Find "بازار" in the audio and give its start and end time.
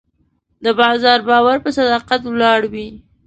0.79-1.19